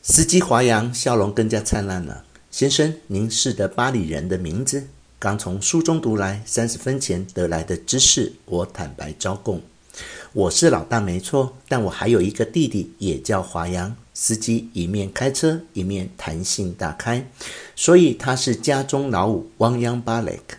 [0.00, 2.24] 司机华阳笑容更加灿烂了。
[2.50, 4.86] 先生，您是的巴黎人的名字？
[5.18, 9.60] 刚从书中读来，三十分前得来的知识，我坦白招供。
[10.32, 13.96] 我是老大没错，但我还有一个弟弟，也叫华阳。
[14.14, 17.28] 司机一面开车，一面弹性大开，
[17.76, 20.56] 所以他是家中老五，亡羊巴雷克。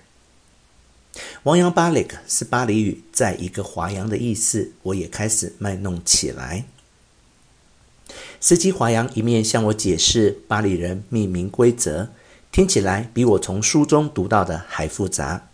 [1.43, 4.71] 亡羊巴雷克是巴黎语，在一个华阳的意思。
[4.83, 6.65] 我也开始卖弄起来。
[8.41, 12.09] 司机华阳一面向我解释巴黎人命名规则，
[12.51, 15.47] 听起来比我从书中读到的还复杂。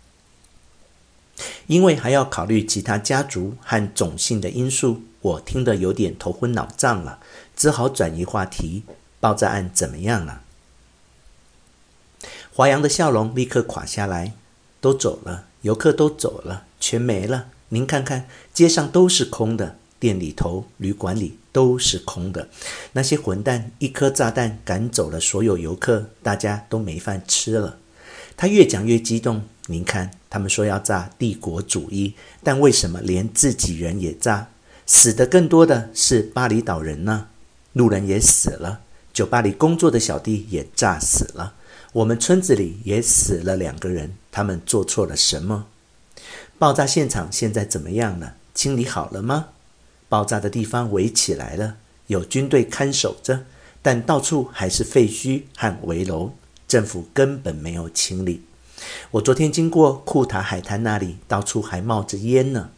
[1.66, 7.18] 因为还要考虑其他家族和种姓的因素，我听得有点头昏脑胀了，
[7.56, 8.84] 只好转移话题。
[9.18, 10.42] 爆炸案怎么样了？
[12.52, 14.34] 华阳的笑容立刻垮下来，
[14.80, 17.48] 都走了，游客都走了，全没了。
[17.70, 19.76] 您看看，街上都是空的。
[19.98, 22.48] 店里头、旅馆里都是空的，
[22.92, 27.78] 那些混蛋一颗炸弹赶走了所有游客，大家都没饭吃了。
[28.36, 29.42] 他越讲越激动。
[29.68, 34.48] 您看，他们说要炸帝国主义，但为什么连自己人也炸？
[34.86, 37.26] 死的更多的是巴厘岛人呢？
[37.72, 41.54] 路人也死了，酒吧里工作的小弟也炸死了，
[41.92, 44.14] 我们村子里也死了两个人。
[44.30, 45.66] 他们做错了什么？
[46.60, 48.34] 爆炸现场现在怎么样了？
[48.54, 49.48] 清理好了吗？
[50.16, 53.44] 爆炸的地方围起来了，有军队看守着，
[53.82, 56.32] 但到处还是废墟和围楼，
[56.66, 58.40] 政府根本没有清理。
[59.10, 62.70] 我昨天经过库塔海滩那里，到处还冒着烟呢。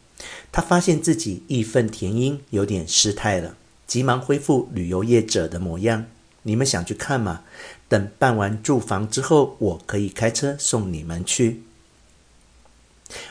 [0.51, 3.55] 他发现自己义愤填膺，有点失态了，
[3.87, 6.07] 急忙恢复旅游业者的模样。
[6.43, 7.43] 你们想去看吗？
[7.89, 11.63] 等办完住房之后，我可以开车送你们去。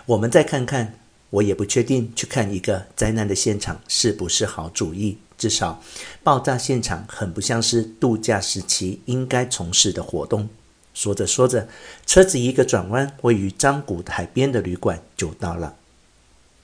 [0.06, 0.98] 我们再看看。
[1.30, 5.18] 我也不确定去看一个灾难的现场是不是好主意。
[5.38, 5.82] 至少，
[6.24, 10.50] 爆炸现场很不像是度假时期应该从事的活动。
[10.94, 11.68] 说着说着，
[12.08, 15.76] 车子一个转弯，位于张古海边的旅馆就到了。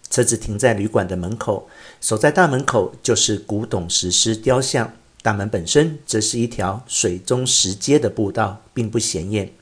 [0.10, 1.68] 车子停在旅馆的门口，
[2.02, 4.94] 守在大门口就是古董石狮雕像。
[5.22, 9.54] 大门本身则是一条水中石阶的步道，并不显眼。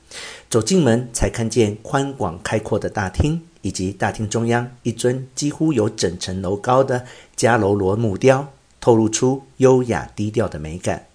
[0.48, 3.46] 走进门，才看见宽广开阔的大厅。
[3.62, 7.06] 以及大厅中央一尊几乎有整层楼高的
[7.36, 11.06] 迦楼罗木雕，透露出优雅低调的美感。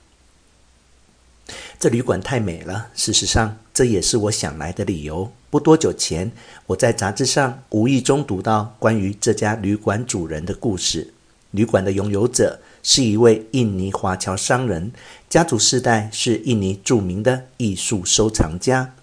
[1.79, 5.31] 这旅馆太美了，事实上，这也是我想来的理由。
[5.49, 6.31] 不多久前，
[6.65, 11.13] 我在杂志上无意中读到关于这家旅馆主人的故事。
[11.51, 14.91] 旅馆的拥有者是一位印尼华侨商人，
[15.29, 18.93] 家族世代是印尼著名的艺术收藏家，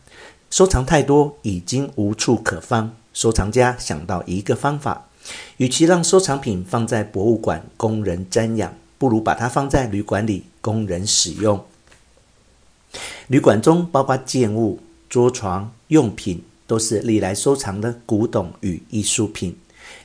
[0.50, 2.94] 收藏太多，已经无处可放。
[3.14, 5.08] 收藏家想到一个方法，
[5.56, 11.64] 与其让收藏品放在博物馆供人瞻仰，不如把它放在旅馆里供人使用。
[13.28, 19.56] 旅馆中包括建物、桌床、用品，都是历来收藏的古董与艺术品。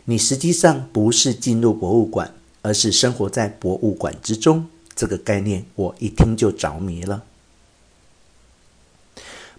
[0.05, 4.67] 你实际上不是进入博物馆，而是生活在博物馆之中。
[4.95, 7.23] 这个概念我一听就着迷了。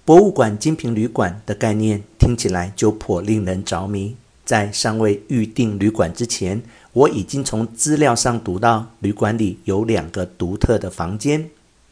[0.04, 4.14] 博物馆精品旅馆的概念听起来就颇令人着迷。
[4.44, 11.50] 在尚未预订旅馆之前，我已经从资料上读到，旅馆里有两个独特的房间，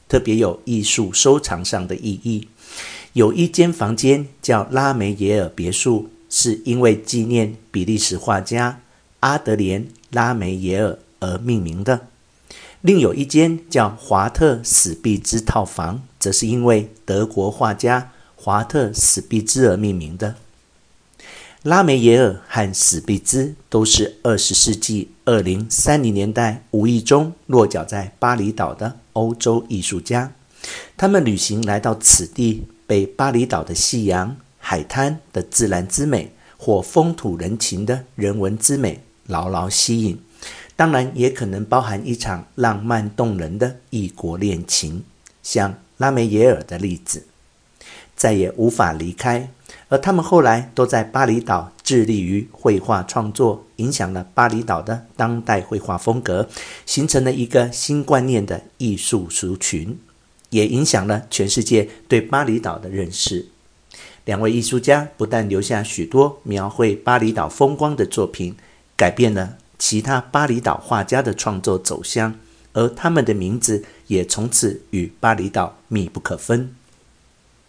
[0.09, 2.47] 特别有艺术收藏上的意义。
[3.15, 8.81] 有一间房间叫拉梅耶尔别墅，是因为纪念比利时画家
[9.19, 9.82] 阿德连·
[10.12, 11.99] 拉梅耶尔而命名的；
[12.82, 16.03] 另有一间叫华特史毕兹套房。
[16.20, 18.10] 则是因为德国画家
[18.41, 20.37] 华特·史毕兹而命名的。
[21.65, 30.32] 拉梅耶尔和史毕兹都是二十世纪二零三零年代无意中落脚在巴厘岛的欧洲艺术家。
[30.97, 40.16] 他们旅行来到此地，被巴厘岛的夕阳、海滩的自然之美，或风土人情的人文之美牢牢吸引。
[40.76, 45.02] 当然，也可能包含一场浪漫动人的异国恋情，
[45.43, 45.75] 像。
[45.99, 47.25] 拉梅耶尔的例子，
[48.19, 49.49] 再也无法离开，
[49.88, 56.49] 而他们后来都在巴厘岛致力于绘画创作，影响了巴厘岛的当代绘画风格，
[56.85, 59.97] 形成了一个新观念的艺术族群，
[60.50, 63.47] 也影响了全世界对巴厘岛的认识。
[64.25, 68.56] 两位艺术家不但留下许多描绘巴厘岛风光的作品，
[68.97, 72.35] 改变了其他巴厘岛画家的创作走向。
[72.75, 76.75] 而他们的名字也从此与巴厘岛密不可分。